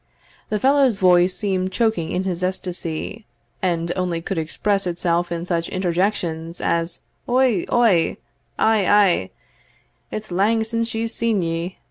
The 0.49 0.57
fellow's 0.59 0.97
voice 0.97 1.35
seemed 1.35 1.71
choking 1.71 2.09
in 2.09 2.23
his 2.23 2.43
ecstasy, 2.43 3.27
and 3.61 3.91
only 3.95 4.19
could 4.19 4.39
express 4.39 4.87
itself 4.87 5.31
in 5.31 5.45
such 5.45 5.69
interjections 5.69 6.59
as 6.59 7.01
"Oigh! 7.29 7.67
oigh! 7.71 8.17
Ay! 8.57 8.87
ay! 8.89 9.29
it's 10.09 10.31
lang 10.31 10.63
since 10.63 10.89
she's 10.89 11.13
seen 11.13 11.41
ye!" 11.43 11.77